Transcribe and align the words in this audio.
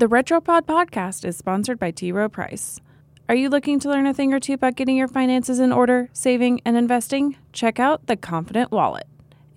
The 0.00 0.08
Retropod 0.08 0.62
podcast 0.62 1.26
is 1.26 1.36
sponsored 1.36 1.78
by 1.78 1.90
T. 1.90 2.10
Rowe 2.10 2.30
Price. 2.30 2.80
Are 3.28 3.34
you 3.34 3.50
looking 3.50 3.78
to 3.80 3.90
learn 3.90 4.06
a 4.06 4.14
thing 4.14 4.32
or 4.32 4.40
two 4.40 4.54
about 4.54 4.74
getting 4.74 4.96
your 4.96 5.08
finances 5.08 5.60
in 5.60 5.72
order, 5.72 6.08
saving, 6.14 6.62
and 6.64 6.74
investing? 6.74 7.36
Check 7.52 7.78
out 7.78 8.06
The 8.06 8.16
Confident 8.16 8.72
Wallet, 8.72 9.06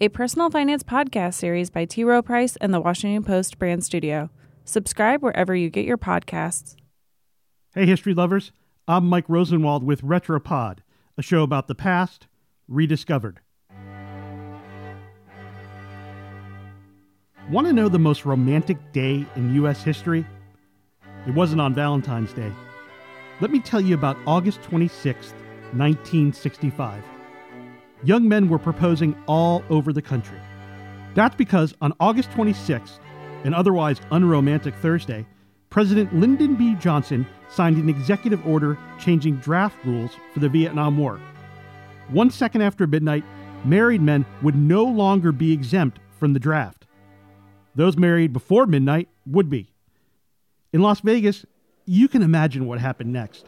a 0.01 0.09
personal 0.09 0.49
finance 0.49 0.83
podcast 0.83 1.35
series 1.35 1.69
by 1.69 1.85
T. 1.85 2.03
Rowe 2.03 2.21
Price 2.21 2.57
and 2.57 2.73
the 2.73 2.81
Washington 2.81 3.23
Post 3.23 3.57
brand 3.57 3.85
studio. 3.85 4.29
Subscribe 4.65 5.23
wherever 5.23 5.55
you 5.55 5.69
get 5.69 5.85
your 5.85 5.97
podcasts. 5.97 6.75
Hey, 7.73 7.85
history 7.85 8.13
lovers. 8.13 8.51
I'm 8.85 9.07
Mike 9.07 9.29
Rosenwald 9.29 9.85
with 9.85 10.01
Retropod, 10.01 10.79
a 11.17 11.21
show 11.21 11.43
about 11.43 11.69
the 11.69 11.75
past 11.75 12.27
rediscovered. 12.67 13.39
Want 17.49 17.67
to 17.67 17.71
know 17.73 17.87
the 17.87 17.99
most 17.99 18.25
romantic 18.25 18.77
day 18.91 19.25
in 19.37 19.53
U.S. 19.55 19.83
history? 19.83 20.25
It 21.25 21.33
wasn't 21.33 21.61
on 21.61 21.73
Valentine's 21.73 22.33
Day. 22.33 22.51
Let 23.39 23.51
me 23.51 23.59
tell 23.59 23.79
you 23.79 23.95
about 23.95 24.17
August 24.27 24.61
26, 24.63 25.31
1965. 25.71 27.03
Young 28.03 28.27
men 28.27 28.49
were 28.49 28.59
proposing 28.59 29.15
all 29.27 29.63
over 29.69 29.93
the 29.93 30.01
country. 30.01 30.39
That's 31.15 31.35
because 31.35 31.73
on 31.81 31.93
August 31.99 32.31
26, 32.31 32.99
an 33.45 33.53
otherwise 33.53 34.01
unromantic 34.11 34.75
Thursday, 34.75 35.25
President 35.69 36.13
Lyndon 36.13 36.55
B. 36.55 36.75
Johnson 36.75 37.25
signed 37.49 37.77
an 37.77 37.89
executive 37.89 38.45
order 38.45 38.77
changing 38.99 39.37
draft 39.37 39.77
rules 39.85 40.11
for 40.33 40.39
the 40.39 40.49
Vietnam 40.49 40.97
War. 40.97 41.19
One 42.09 42.29
second 42.29 42.61
after 42.61 42.85
midnight, 42.85 43.23
married 43.65 44.01
men 44.01 44.25
would 44.41 44.55
no 44.55 44.83
longer 44.83 45.31
be 45.31 45.53
exempt 45.53 45.99
from 46.19 46.33
the 46.33 46.39
draft. 46.39 46.85
Those 47.75 47.97
married 47.97 48.33
before 48.33 48.67
midnight 48.67 49.07
would 49.25 49.49
be. 49.49 49.72
In 50.73 50.81
Las 50.81 51.01
Vegas, 51.01 51.45
you 51.85 52.07
can 52.07 52.23
imagine 52.23 52.65
what 52.65 52.79
happened 52.79 53.13
next. 53.13 53.45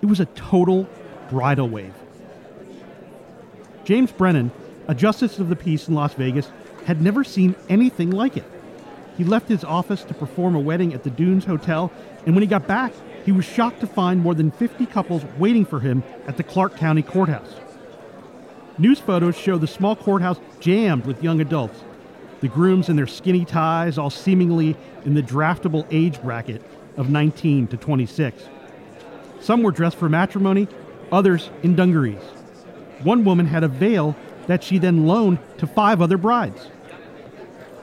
It 0.00 0.06
was 0.06 0.20
a 0.20 0.24
total 0.24 0.88
bridal 1.28 1.68
wave. 1.68 1.92
James 3.84 4.10
Brennan, 4.10 4.50
a 4.88 4.94
justice 4.94 5.38
of 5.38 5.50
the 5.50 5.56
peace 5.56 5.86
in 5.86 5.94
Las 5.94 6.14
Vegas, 6.14 6.50
had 6.86 7.02
never 7.02 7.24
seen 7.24 7.54
anything 7.68 8.10
like 8.10 8.38
it. 8.38 8.50
He 9.18 9.24
left 9.24 9.50
his 9.50 9.64
office 9.64 10.02
to 10.04 10.14
perform 10.14 10.54
a 10.54 10.60
wedding 10.60 10.94
at 10.94 11.02
the 11.02 11.10
Dunes 11.10 11.44
Hotel, 11.44 11.92
and 12.24 12.34
when 12.34 12.42
he 12.42 12.48
got 12.48 12.66
back, 12.66 12.94
he 13.26 13.32
was 13.32 13.44
shocked 13.44 13.80
to 13.80 13.86
find 13.86 14.20
more 14.20 14.34
than 14.34 14.50
50 14.50 14.86
couples 14.86 15.24
waiting 15.36 15.66
for 15.66 15.80
him 15.80 16.02
at 16.26 16.38
the 16.38 16.42
Clark 16.42 16.76
County 16.76 17.02
Courthouse. 17.02 17.54
News 18.78 18.98
photos 18.98 19.36
show 19.36 19.58
the 19.58 19.66
small 19.66 19.94
courthouse 19.94 20.40
jammed 20.60 21.04
with 21.04 21.22
young 21.22 21.42
adults, 21.42 21.82
the 22.40 22.48
grooms 22.48 22.88
in 22.88 22.96
their 22.96 23.06
skinny 23.06 23.44
ties, 23.44 23.98
all 23.98 24.10
seemingly 24.10 24.76
in 25.04 25.14
the 25.14 25.22
draftable 25.22 25.86
age 25.90 26.20
bracket 26.22 26.62
of 26.96 27.10
19 27.10 27.68
to 27.68 27.76
26. 27.76 28.42
Some 29.40 29.62
were 29.62 29.70
dressed 29.70 29.96
for 29.96 30.08
matrimony, 30.08 30.68
others 31.12 31.50
in 31.62 31.76
dungarees. 31.76 32.22
One 33.02 33.24
woman 33.24 33.46
had 33.46 33.64
a 33.64 33.68
veil 33.68 34.16
that 34.46 34.62
she 34.62 34.78
then 34.78 35.06
loaned 35.06 35.38
to 35.58 35.66
five 35.66 36.00
other 36.00 36.16
brides. 36.16 36.68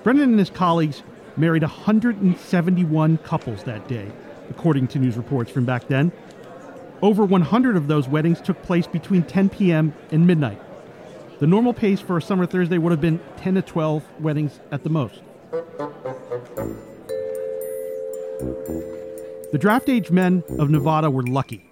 Brennan 0.03 0.31
and 0.31 0.39
his 0.39 0.49
colleagues 0.49 1.03
married 1.37 1.61
171 1.61 3.17
couples 3.19 3.63
that 3.63 3.87
day, 3.87 4.11
according 4.49 4.87
to 4.89 4.99
news 4.99 5.17
reports 5.17 5.51
from 5.51 5.65
back 5.65 5.87
then. 5.87 6.11
Over 7.01 7.25
100 7.25 7.75
of 7.75 7.87
those 7.87 8.07
weddings 8.07 8.41
took 8.41 8.61
place 8.63 8.87
between 8.87 9.23
10 9.23 9.49
p.m. 9.49 9.93
and 10.11 10.25
midnight. 10.25 10.61
The 11.43 11.47
normal 11.47 11.73
pace 11.73 11.99
for 11.99 12.15
a 12.15 12.21
summer 12.21 12.45
Thursday 12.45 12.77
would 12.77 12.91
have 12.91 13.01
been 13.01 13.19
10 13.35 13.55
to 13.55 13.61
12 13.61 14.21
weddings 14.21 14.61
at 14.71 14.83
the 14.83 14.89
most. 14.89 15.21
The 19.51 19.57
draft 19.59 19.89
age 19.89 20.09
men 20.09 20.45
of 20.57 20.69
Nevada 20.69 21.11
were 21.11 21.23
lucky. 21.23 21.69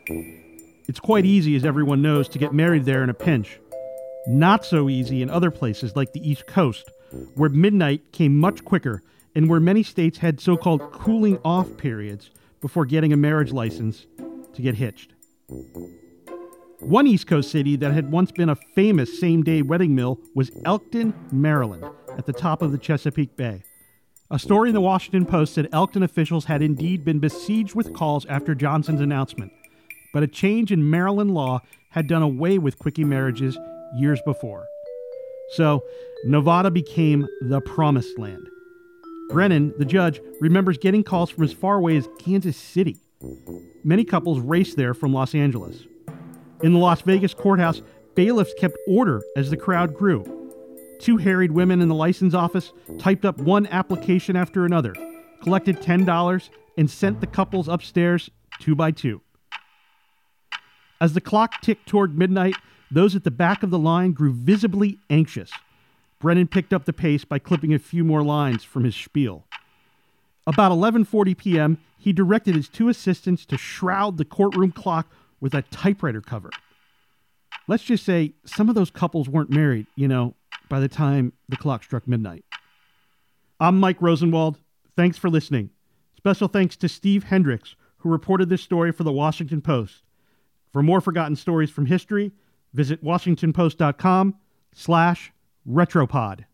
It's 0.89 0.99
quite 0.99 1.25
easy, 1.25 1.55
as 1.55 1.63
everyone 1.63 2.01
knows, 2.01 2.27
to 2.27 2.37
get 2.37 2.53
married 2.53 2.83
there 2.83 3.01
in 3.01 3.09
a 3.09 3.13
pinch. 3.13 3.61
Not 4.27 4.65
so 4.65 4.89
easy 4.89 5.21
in 5.21 5.29
other 5.29 5.51
places 5.51 5.95
like 5.95 6.11
the 6.11 6.29
East 6.29 6.47
Coast, 6.47 6.91
where 7.35 7.49
midnight 7.49 8.11
came 8.11 8.37
much 8.37 8.65
quicker 8.65 9.01
and 9.35 9.49
where 9.49 9.61
many 9.61 9.83
states 9.83 10.17
had 10.17 10.41
so 10.41 10.57
called 10.57 10.81
cooling 10.91 11.39
off 11.45 11.77
periods 11.77 12.29
before 12.59 12.83
getting 12.85 13.13
a 13.13 13.17
marriage 13.17 13.53
license 13.53 14.05
to 14.53 14.61
get 14.61 14.75
hitched. 14.75 15.13
One 16.81 17.05
East 17.05 17.27
Coast 17.27 17.51
city 17.51 17.75
that 17.75 17.93
had 17.93 18.11
once 18.11 18.31
been 18.31 18.49
a 18.49 18.55
famous 18.55 19.19
same 19.19 19.43
day 19.43 19.61
wedding 19.61 19.93
mill 19.93 20.19
was 20.33 20.49
Elkton, 20.65 21.13
Maryland, 21.31 21.85
at 22.17 22.25
the 22.25 22.33
top 22.33 22.63
of 22.63 22.71
the 22.71 22.79
Chesapeake 22.79 23.37
Bay. 23.37 23.61
A 24.31 24.39
story 24.39 24.69
in 24.69 24.73
the 24.73 24.81
Washington 24.81 25.27
Post 25.27 25.53
said 25.53 25.69
Elkton 25.71 26.01
officials 26.01 26.45
had 26.45 26.63
indeed 26.63 27.05
been 27.05 27.19
besieged 27.19 27.75
with 27.75 27.93
calls 27.93 28.25
after 28.25 28.55
Johnson's 28.55 28.99
announcement, 28.99 29.51
but 30.11 30.23
a 30.23 30.27
change 30.27 30.71
in 30.71 30.89
Maryland 30.89 31.35
law 31.35 31.59
had 31.91 32.07
done 32.07 32.23
away 32.23 32.57
with 32.57 32.79
quickie 32.79 33.03
marriages 33.03 33.59
years 33.95 34.19
before. 34.25 34.65
So, 35.53 35.83
Nevada 36.25 36.71
became 36.71 37.27
the 37.41 37.61
promised 37.61 38.17
land. 38.17 38.47
Brennan, 39.29 39.73
the 39.77 39.85
judge, 39.85 40.19
remembers 40.39 40.79
getting 40.79 41.03
calls 41.03 41.29
from 41.29 41.43
as 41.43 41.53
far 41.53 41.75
away 41.75 41.95
as 41.95 42.09
Kansas 42.17 42.57
City. 42.57 42.97
Many 43.83 44.03
couples 44.03 44.39
raced 44.39 44.77
there 44.77 44.95
from 44.95 45.13
Los 45.13 45.35
Angeles. 45.35 45.85
In 46.63 46.73
the 46.73 46.79
Las 46.79 47.01
Vegas 47.01 47.33
courthouse, 47.33 47.81
bailiffs 48.13 48.53
kept 48.59 48.77
order 48.87 49.21
as 49.35 49.49
the 49.49 49.57
crowd 49.57 49.95
grew. 49.95 50.23
Two 50.99 51.17
harried 51.17 51.51
women 51.51 51.81
in 51.81 51.87
the 51.87 51.95
license 51.95 52.35
office 52.35 52.71
typed 52.99 53.25
up 53.25 53.39
one 53.39 53.65
application 53.67 54.35
after 54.35 54.63
another, 54.63 54.93
collected 55.41 55.77
$10, 55.77 56.49
and 56.77 56.89
sent 56.89 57.19
the 57.19 57.27
couples 57.27 57.67
upstairs 57.67 58.29
two 58.59 58.75
by 58.75 58.91
two. 58.91 59.21
As 60.99 61.13
the 61.13 61.21
clock 61.21 61.61
ticked 61.61 61.87
toward 61.87 62.15
midnight, 62.15 62.55
those 62.91 63.15
at 63.15 63.23
the 63.23 63.31
back 63.31 63.63
of 63.63 63.71
the 63.71 63.79
line 63.79 64.11
grew 64.11 64.31
visibly 64.31 64.99
anxious. 65.09 65.51
Brennan 66.19 66.47
picked 66.47 66.73
up 66.73 66.85
the 66.85 66.93
pace 66.93 67.25
by 67.25 67.39
clipping 67.39 67.73
a 67.73 67.79
few 67.79 68.03
more 68.03 68.21
lines 68.21 68.63
from 68.63 68.83
his 68.83 68.95
spiel. 68.95 69.47
About 70.45 70.71
11:40 70.71 71.35
p.m., 71.35 71.77
he 71.97 72.13
directed 72.13 72.55
his 72.55 72.69
two 72.69 72.89
assistants 72.89 73.45
to 73.47 73.57
shroud 73.57 74.17
the 74.17 74.25
courtroom 74.25 74.71
clock 74.71 75.07
with 75.41 75.53
a 75.53 75.63
typewriter 75.63 76.21
cover. 76.21 76.51
Let's 77.67 77.83
just 77.83 78.05
say 78.05 78.33
some 78.45 78.69
of 78.69 78.75
those 78.75 78.91
couples 78.91 79.27
weren't 79.27 79.49
married, 79.49 79.87
you 79.95 80.07
know, 80.07 80.35
by 80.69 80.79
the 80.79 80.87
time 80.87 81.33
the 81.49 81.57
clock 81.57 81.83
struck 81.83 82.07
midnight. 82.07 82.45
I'm 83.59 83.79
Mike 83.79 84.01
Rosenwald. 84.01 84.59
Thanks 84.95 85.17
for 85.17 85.29
listening. 85.29 85.71
Special 86.15 86.47
thanks 86.47 86.75
to 86.77 86.87
Steve 86.87 87.25
Hendricks, 87.25 87.75
who 87.97 88.09
reported 88.09 88.49
this 88.49 88.61
story 88.61 88.91
for 88.91 89.03
the 89.03 89.11
Washington 89.11 89.61
Post. 89.61 90.03
For 90.71 90.81
more 90.81 91.01
forgotten 91.01 91.35
stories 91.35 91.69
from 91.69 91.87
history, 91.87 92.31
visit 92.73 93.03
washingtonpost.com 93.03 94.35
slash 94.73 95.33
retropod. 95.67 96.45